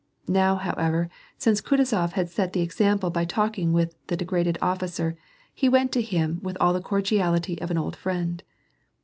Now, 0.27 0.55
how 0.55 0.73
ever, 0.79 1.11
since 1.37 1.61
Kutuzof 1.61 2.13
had 2.13 2.27
set 2.27 2.53
the 2.53 2.61
example 2.61 3.11
by 3.11 3.23
talking 3.23 3.71
with 3.71 3.95
the 4.07 4.17
degraded 4.17 4.57
officer, 4.59 5.15
he 5.53 5.69
went 5.69 5.91
to 5.91 6.01
him 6.01 6.39
with 6.41 6.57
all 6.59 6.73
the 6.73 6.81
cordiality 6.81 7.61
of 7.61 7.69
an 7.69 7.77
old 7.77 7.95
friend. 7.95 8.41